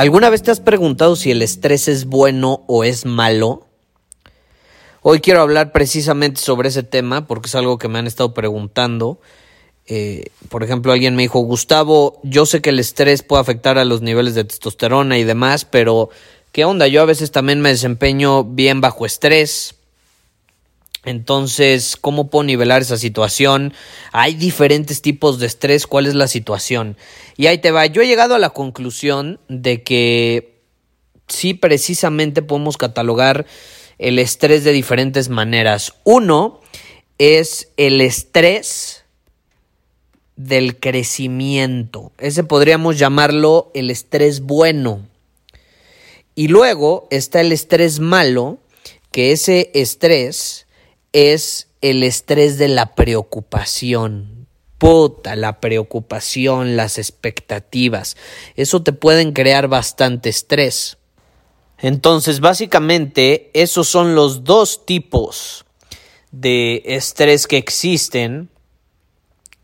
[0.00, 3.66] ¿Alguna vez te has preguntado si el estrés es bueno o es malo?
[5.02, 9.20] Hoy quiero hablar precisamente sobre ese tema porque es algo que me han estado preguntando.
[9.86, 13.84] Eh, por ejemplo, alguien me dijo, Gustavo, yo sé que el estrés puede afectar a
[13.84, 16.08] los niveles de testosterona y demás, pero
[16.50, 16.86] ¿qué onda?
[16.88, 19.74] Yo a veces también me desempeño bien bajo estrés.
[21.04, 23.72] Entonces, ¿cómo puedo nivelar esa situación?
[24.12, 26.96] Hay diferentes tipos de estrés, ¿cuál es la situación?
[27.36, 30.60] Y ahí te va, yo he llegado a la conclusión de que
[31.26, 33.46] sí, precisamente podemos catalogar
[33.98, 35.94] el estrés de diferentes maneras.
[36.04, 36.60] Uno
[37.18, 39.04] es el estrés
[40.36, 42.12] del crecimiento.
[42.18, 45.06] Ese podríamos llamarlo el estrés bueno.
[46.34, 48.58] Y luego está el estrés malo,
[49.12, 50.66] que ese estrés
[51.12, 54.46] es el estrés de la preocupación.
[54.78, 58.16] Puta, la preocupación, las expectativas.
[58.56, 60.96] Eso te pueden crear bastante estrés.
[61.78, 65.64] Entonces, básicamente, esos son los dos tipos
[66.30, 68.48] de estrés que existen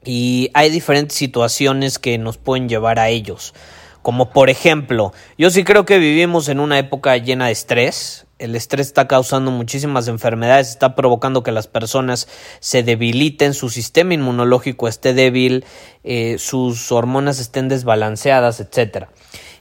[0.04, 3.54] y hay diferentes situaciones que nos pueden llevar a ellos.
[4.02, 8.25] Como por ejemplo, yo sí creo que vivimos en una época llena de estrés.
[8.38, 12.28] El estrés está causando muchísimas enfermedades, está provocando que las personas
[12.60, 15.64] se debiliten, su sistema inmunológico esté débil,
[16.04, 19.08] eh, sus hormonas estén desbalanceadas, etcétera.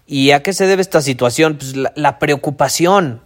[0.06, 1.58] ¿Y a qué se debe esta situación?
[1.58, 3.22] Pues la, preocupación.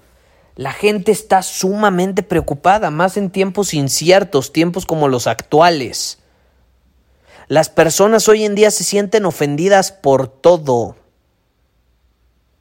[0.55, 6.19] La gente está sumamente preocupada, más en tiempos inciertos, tiempos como los actuales.
[7.47, 10.95] Las personas hoy en día se sienten ofendidas por todo.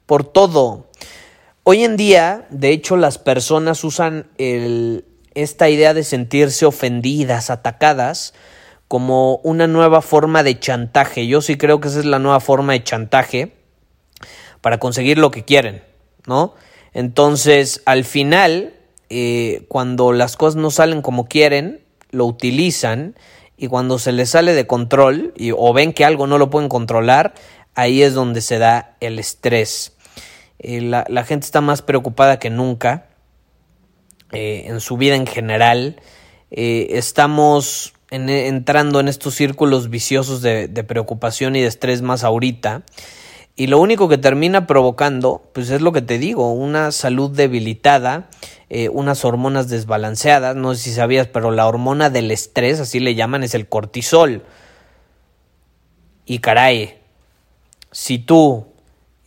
[0.05, 0.88] Por todo.
[1.71, 4.25] Hoy en día, de hecho, las personas usan
[5.35, 8.33] esta idea de sentirse ofendidas, atacadas,
[8.87, 11.27] como una nueva forma de chantaje.
[11.27, 13.53] Yo sí creo que esa es la nueva forma de chantaje
[14.61, 15.83] para conseguir lo que quieren,
[16.25, 16.55] ¿no?
[16.95, 18.73] Entonces, al final,
[19.11, 23.15] eh, cuando las cosas no salen como quieren, lo utilizan
[23.57, 27.35] y cuando se les sale de control o ven que algo no lo pueden controlar,
[27.75, 29.93] ahí es donde se da el estrés.
[30.59, 33.07] Eh, la, gente está más preocupada que nunca
[34.31, 36.01] eh, en su vida en general.
[36.51, 42.83] estamos entrando en estos círculos viciosos de, de preocupación y de estrés más ahorita.
[43.59, 48.29] Y lo único que termina provocando, pues es lo que te digo, una salud debilitada,
[48.69, 53.15] eh, unas hormonas desbalanceadas, no sé si sabías, pero la hormona del estrés, así le
[53.15, 54.43] llaman, es el cortisol.
[56.25, 56.99] Y caray,
[57.91, 58.67] si tú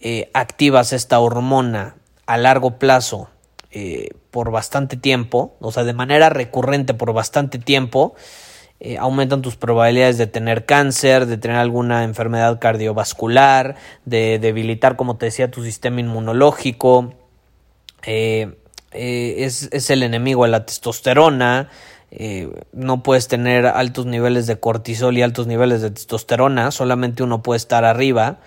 [0.02, 1.96] eh, activas esta hormona
[2.26, 3.28] a largo plazo
[3.74, 8.14] eh, por bastante tiempo, o sea, de manera recurrente por bastante tiempo,
[8.80, 15.16] eh, aumentan tus probabilidades de tener cáncer, de tener alguna enfermedad cardiovascular, de debilitar, como
[15.16, 17.14] te decía, tu sistema inmunológico.
[18.04, 18.58] Eh,
[18.92, 21.70] es, es, el enemigo de la testosterona.
[22.72, 27.56] no puedes tener altos niveles de cortisol y altos niveles de testosterona, solamente uno puede
[27.56, 28.40] estar arriba.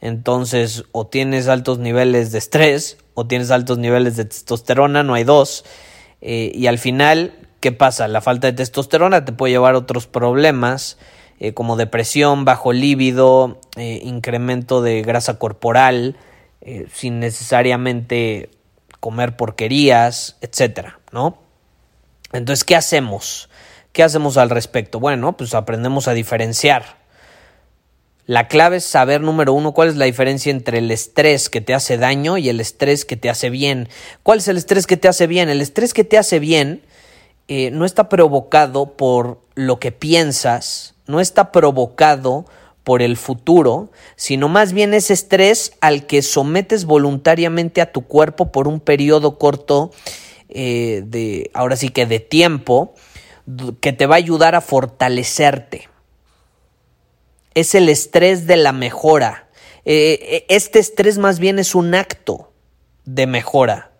[0.00, 5.24] Entonces, o tienes altos niveles de estrés o tienes altos niveles de testosterona, no hay
[5.24, 5.64] dos.
[6.20, 8.08] y al final ¿Qué pasa?
[8.08, 10.96] La falta de testosterona te puede llevar a otros problemas
[11.38, 16.16] eh, como depresión, bajo líbido, eh, incremento de grasa corporal,
[16.62, 18.50] eh, sin necesariamente
[18.98, 21.38] comer porquerías, etcétera, ¿no?
[22.32, 23.50] Entonces, ¿qué hacemos?
[23.92, 24.98] ¿Qué hacemos al respecto?
[24.98, 26.99] Bueno, pues aprendemos a diferenciar.
[28.30, 31.74] La clave es saber, número uno, cuál es la diferencia entre el estrés que te
[31.74, 33.88] hace daño y el estrés que te hace bien.
[34.22, 35.48] ¿Cuál es el estrés que te hace bien?
[35.48, 36.82] El estrés que te hace bien
[37.48, 42.46] eh, no está provocado por lo que piensas, no está provocado
[42.84, 48.52] por el futuro, sino más bien es estrés al que sometes voluntariamente a tu cuerpo
[48.52, 49.90] por un periodo corto
[50.50, 52.94] eh, de, ahora sí que de tiempo,
[53.80, 55.89] que te va a ayudar a fortalecerte.
[57.54, 59.48] Es el estrés de la mejora.
[59.84, 62.52] Eh, este estrés más bien es un acto
[63.04, 63.90] de mejora,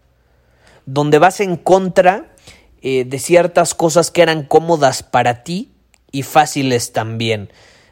[0.86, 2.30] donde vas en contra
[2.82, 5.72] eh, de ciertas cosas que eran cómodas para ti
[6.12, 7.50] y fáciles también.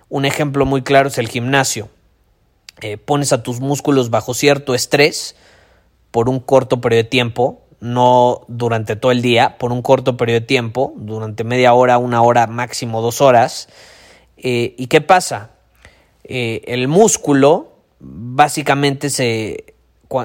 [0.08, 1.88] Un ejemplo muy claro es el gimnasio.
[2.80, 5.34] Eh, pones a tus músculos bajo cierto estrés
[6.10, 10.40] por un corto periodo de tiempo, no durante todo el día, por un corto periodo
[10.40, 13.68] de tiempo, durante media hora, una hora, máximo dos horas.
[14.38, 15.50] Eh, ¿Y qué pasa?
[16.30, 19.76] el músculo básicamente se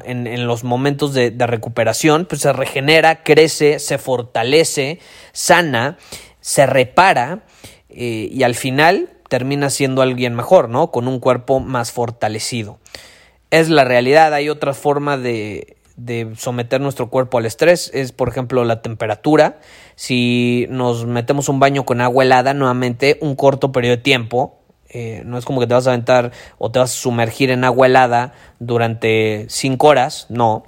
[0.05, 4.99] en, los momentos de, recuperación, pues se regenera, crece, se fortalece,
[5.33, 5.97] sana,
[6.39, 7.43] se repara
[7.89, 10.91] eh, y al final termina siendo alguien mejor, ¿no?
[10.91, 12.79] Con un cuerpo más fortalecido.
[13.49, 18.29] Es la realidad, hay otra forma de, de someter nuestro cuerpo al estrés es por
[18.29, 19.59] ejemplo la temperatura
[19.95, 24.63] si nos metemos un baño con agua helada nuevamente un corto periodo de tiempo
[24.93, 27.63] eh, no es como que te vas a aventar o te vas a sumergir en
[27.63, 30.65] agua helada durante 5 horas, no.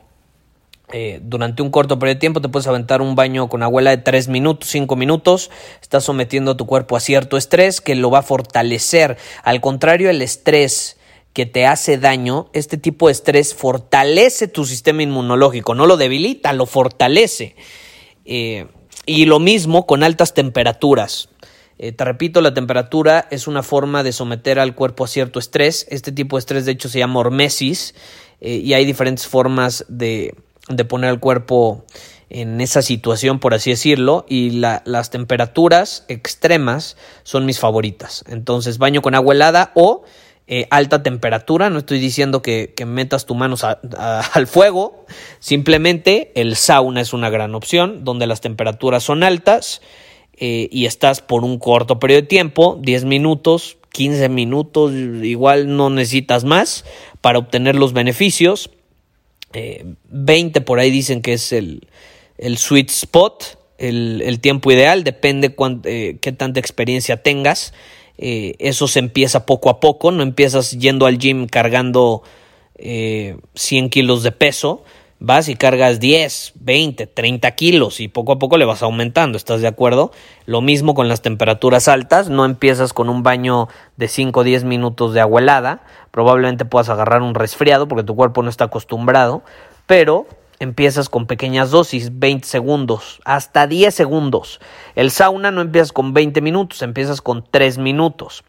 [0.91, 3.97] Eh, durante un corto periodo de tiempo te puedes aventar un baño con agua helada
[3.97, 8.09] de 3 minutos, 5 minutos, estás sometiendo a tu cuerpo a cierto estrés que lo
[8.09, 9.17] va a fortalecer.
[9.43, 10.97] Al contrario, el estrés
[11.35, 16.53] que te hace daño, este tipo de estrés fortalece tu sistema inmunológico, no lo debilita,
[16.53, 17.57] lo fortalece.
[18.23, 18.67] Eh,
[19.05, 21.27] y lo mismo con altas temperaturas.
[21.77, 25.85] Eh, te repito, la temperatura es una forma de someter al cuerpo a cierto estrés.
[25.89, 27.95] Este tipo de estrés, de hecho, se llama hormesis
[28.39, 30.35] eh, y hay diferentes formas de,
[30.87, 31.83] poner al cuerpo
[32.29, 38.23] en esa situación, por así decirlo, y las temperaturas extremas son mis favoritas.
[38.29, 40.05] Entonces, baño con agua helada o
[40.47, 41.69] eh, alta temperatura.
[41.69, 45.05] No estoy diciendo que, metas tus manos al fuego,
[45.39, 49.81] simplemente el sauna es una gran opción, donde las temperaturas son altas
[50.37, 55.89] eh, y estás por un corto periodo de tiempo, 10 minutos, 15 minutos, igual no
[55.89, 56.83] necesitas más
[57.21, 58.69] para obtener los beneficios.
[59.53, 61.87] 20 eh, por ahí dicen que es el,
[62.57, 65.55] sweet spot, el, tiempo ideal, depende
[65.85, 67.73] eh, qué tanta experiencia tengas.
[68.17, 72.23] Eso se empieza poco a poco, no empiezas yendo al gym cargando
[72.77, 74.83] 100 kilos de peso,
[75.19, 79.61] vas y cargas 10, 20, 30 kilos y poco a poco le vas aumentando, ¿estás
[79.61, 80.11] de acuerdo?
[80.45, 84.65] Lo mismo con las temperaturas altas, no empiezas con un baño de 5 o 10
[84.65, 89.41] minutos de agua helada, probablemente puedas agarrar un resfriado porque tu cuerpo no está acostumbrado,
[89.87, 90.27] pero
[90.65, 94.59] empiezas con pequeñas dosis, 20 segundos, hasta 10 segundos.
[94.95, 98.43] El sauna no empiezas con 20 minutos, empiezas con 3 minutos.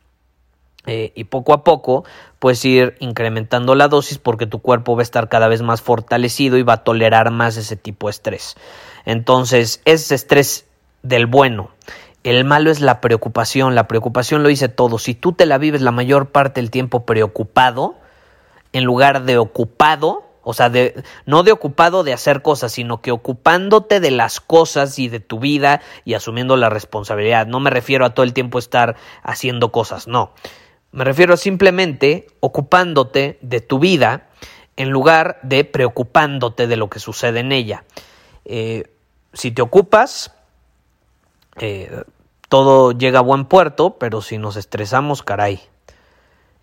[0.88, 2.04] Eh, y poco a poco
[2.38, 6.58] puedes ir incrementando la dosis porque tu cuerpo va a estar cada vez más fortalecido
[6.58, 8.56] y va a tolerar más ese tipo de estrés.
[9.04, 10.66] Entonces, ese estrés
[11.02, 11.70] del bueno.
[12.22, 13.74] El malo es la preocupación.
[13.74, 14.98] La preocupación lo dice todo.
[14.98, 17.96] Si tú te la vives la mayor parte del tiempo preocupado,
[18.72, 20.70] en lugar de ocupado, o sea,
[21.24, 25.40] no de ocupado de hacer cosas, sino que ocupándote de las cosas y de tu
[25.40, 27.48] vida y asumiendo la responsabilidad.
[27.48, 28.94] No me refiero a todo el tiempo estar
[29.24, 30.30] haciendo cosas, no.
[30.92, 34.28] Me refiero a simplemente ocupándote de tu vida
[34.76, 37.82] en lugar de preocupándote de lo que sucede en ella.
[38.44, 38.84] Eh,
[39.32, 40.32] si te ocupas,
[41.58, 42.04] eh,
[42.48, 45.60] todo llega a buen puerto, pero si nos estresamos, caray.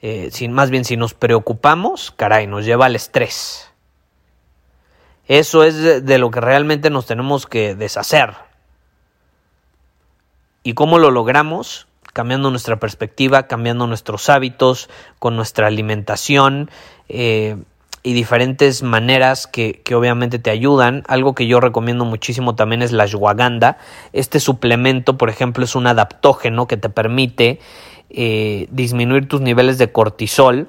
[0.01, 3.72] Eh, más bien, si nos preocupamos, caray, nos lleva al estrés.
[5.27, 8.33] Eso es de lo que realmente nos tenemos que deshacer.
[10.63, 11.87] ¿Y cómo lo logramos?
[12.13, 14.89] cambiando nuestra perspectiva, cambiando nuestros hábitos,
[15.19, 16.69] con nuestra alimentación
[17.09, 17.57] eh,
[18.03, 21.03] y diferentes maneras que, obviamente te ayudan.
[21.07, 23.77] Algo que yo recomiendo muchísimo también es la ashwagandha.
[24.13, 27.59] Este suplemento, por ejemplo, es un adaptógeno que te permite
[28.11, 30.67] eh, disminuir tus niveles de cortisol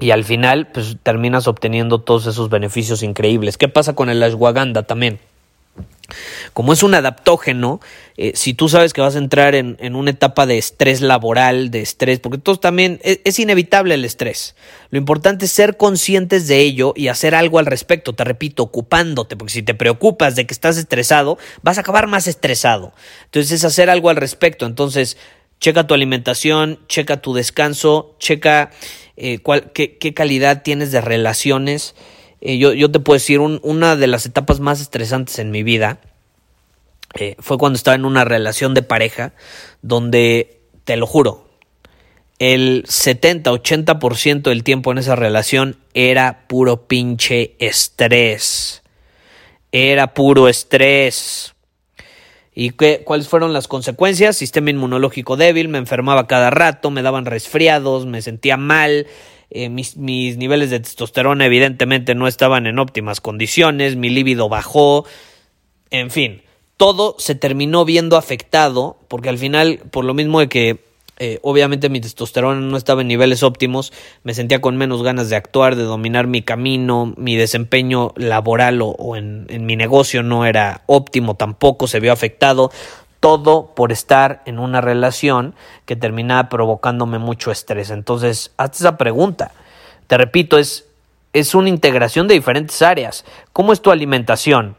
[0.00, 3.58] y al final pues terminas obteniendo todos esos beneficios increíbles.
[3.58, 5.18] ¿Qué pasa con el ashwagandha también?
[6.54, 7.80] Como es un adaptógeno,
[8.16, 11.82] eh, si tú sabes que vas a entrar en, una etapa de estrés laboral, de
[11.82, 14.56] estrés, porque todos también es, es, inevitable el estrés.
[14.90, 19.36] Lo importante es ser conscientes de ello y hacer algo al respecto, te repito, ocupándote,
[19.36, 22.94] porque si te preocupas de que estás estresado, vas a acabar más estresado.
[23.26, 24.64] Entonces es hacer algo al respecto.
[24.64, 25.18] Entonces,
[25.60, 28.70] checa tu alimentación, checa tu descanso, checa
[29.16, 29.40] eh,
[29.74, 31.94] qué calidad tienes de relaciones.
[32.40, 36.00] Eh, yo, te puedo decir, una de las etapas más estresantes en mi vida
[37.14, 39.32] eh, fue cuando estaba en una relación de pareja
[39.82, 41.48] donde, te lo juro,
[42.38, 48.84] el 70-80% del tiempo en esa relación era puro pinche estrés.
[49.72, 51.54] Era puro estrés.
[52.60, 54.36] ¿Y qué, cuáles fueron las consecuencias?
[54.36, 59.06] Sistema inmunológico débil, me enfermaba cada rato, me daban resfriados, me sentía mal,
[59.50, 65.06] eh, mis, mis, niveles de testosterona evidentemente no estaban en óptimas condiciones, mi líbido bajó,
[65.90, 66.42] en fin,
[66.76, 70.80] todo se terminó viendo afectado porque al final, por lo mismo de que
[71.20, 75.34] eh, obviamente mi testosterona no estaba en niveles óptimos, me sentía con menos ganas de
[75.34, 81.34] actuar, de dominar mi camino, mi desempeño laboral o, en, mi negocio no era óptimo
[81.34, 82.70] tampoco, se vio afectado,
[83.18, 85.56] todo por estar en una relación
[85.86, 87.90] que terminaba provocándome mucho estrés.
[87.90, 89.50] Entonces, hazte esa pregunta.
[90.06, 90.86] Te repito, es,
[91.32, 93.24] es una integración de diferentes áreas.
[93.52, 94.76] ¿Cómo es tu alimentación?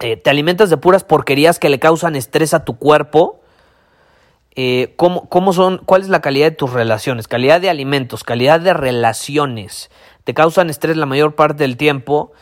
[0.00, 3.41] Eh, ¿Te alimentas de puras porquerías que le causan estrés a tu cuerpo?
[4.54, 5.80] Eh, ¿cómo, ¿Cómo son?
[5.84, 7.28] ¿Cuál es la calidad de tus relaciones?
[7.28, 9.90] Calidad de alimentos, calidad de relaciones.
[10.24, 12.32] ¿Te causan estrés la mayor parte del tiempo?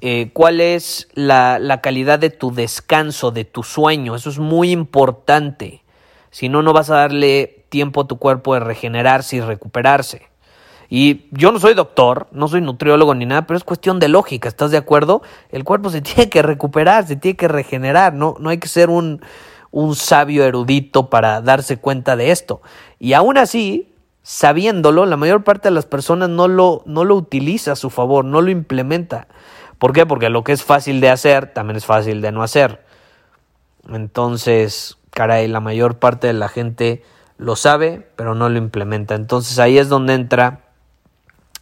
[0.00, 4.14] Eh, cuál es la, la, calidad de tu descanso, de tu sueño.
[4.14, 5.82] Eso es muy importante.
[6.30, 10.28] Si no, no vas a darle tiempo a tu cuerpo de regenerarse y recuperarse.
[10.88, 14.48] Y yo no soy doctor, no soy nutriólogo ni nada, pero es cuestión de lógica,
[14.48, 15.22] ¿estás de acuerdo?
[15.50, 18.88] El cuerpo se tiene que recuperar, se tiene que regenerar, no, no hay que ser
[18.88, 19.20] un,
[19.70, 22.60] un sabio erudito para darse cuenta de esto.
[22.98, 27.72] Y aún así, sabiéndolo, la mayor parte de las personas no lo, no lo utiliza
[27.72, 29.28] a su favor, no lo implementa.
[29.78, 30.06] ¿Por qué?
[30.06, 32.84] Porque lo que es fácil de hacer también es fácil de no hacer.
[33.88, 37.02] Entonces, caray, la mayor parte de la gente
[37.38, 39.14] lo sabe, pero no lo implementa.
[39.14, 40.64] Entonces ahí es donde entra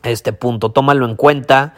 [0.02, 0.72] este punto.
[0.72, 1.74] Tómalo en cuenta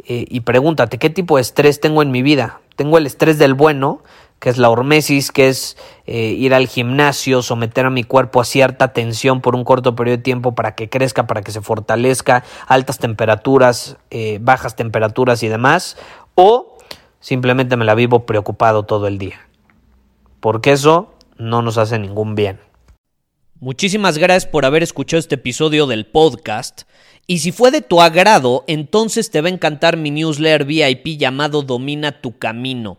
[0.00, 2.60] eh, y pregúntate, ¿qué tipo de estrés tengo en mi vida?
[2.74, 4.02] ¿Tengo el estrés del bueno?
[4.38, 5.76] Que es la hormesis, que es
[6.06, 10.18] eh, ir al gimnasio, someter a mi cuerpo a cierta tensión por un corto periodo
[10.18, 15.48] de tiempo para que crezca, para que se fortalezca, altas temperaturas, eh, bajas temperaturas y
[15.48, 15.96] demás,
[16.34, 16.76] o
[17.20, 19.48] simplemente me la vivo preocupado todo el día,
[20.40, 22.60] porque eso no nos hace ningún bien.
[23.58, 26.82] Muchísimas gracias por haber escuchado este episodio del podcast.
[27.26, 31.62] Y si fue de tu agrado, entonces te va a encantar mi newsletter VIP llamado
[31.62, 32.98] Domina tu Camino.